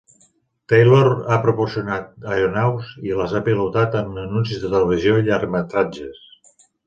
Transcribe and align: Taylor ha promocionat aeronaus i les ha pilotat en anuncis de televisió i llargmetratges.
Taylor 0.71 1.09
ha 1.33 1.35
promocionat 1.43 2.07
aeronaus 2.35 2.89
i 3.09 3.13
les 3.19 3.35
ha 3.37 3.43
pilotat 3.49 3.99
en 4.01 4.09
anuncis 4.23 4.63
de 4.63 4.73
televisió 4.75 5.17
i 5.21 5.27
llargmetratges. 5.31 6.27